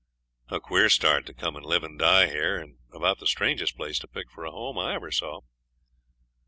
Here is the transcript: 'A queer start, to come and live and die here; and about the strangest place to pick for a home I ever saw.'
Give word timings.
'A 0.49 0.59
queer 0.61 0.89
start, 0.89 1.27
to 1.27 1.33
come 1.35 1.55
and 1.55 1.63
live 1.63 1.83
and 1.83 1.99
die 1.99 2.25
here; 2.25 2.57
and 2.57 2.79
about 2.91 3.19
the 3.19 3.27
strangest 3.27 3.77
place 3.77 3.99
to 3.99 4.07
pick 4.07 4.31
for 4.31 4.45
a 4.45 4.51
home 4.51 4.79
I 4.79 4.95
ever 4.95 5.11
saw.' 5.11 5.41